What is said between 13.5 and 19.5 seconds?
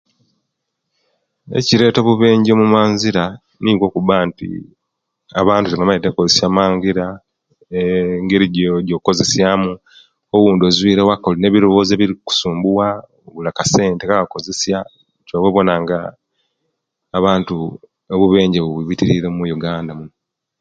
kasente ka kozesiya keva obona nga abantu obubenje bubitirire ino omu